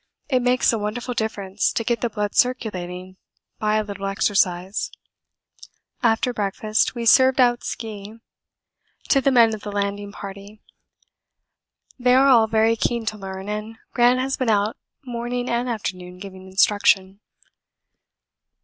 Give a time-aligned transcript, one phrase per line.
[0.29, 3.17] It makes a wonderful difference to get the blood circulating
[3.59, 4.89] by a little exercise.
[6.01, 8.15] After breakfast we served out ski
[9.09, 10.63] to the men of the landing party.
[11.99, 14.75] They are all very keen to learn, and Gran has been out
[15.05, 17.19] morning and afternoon giving instruction.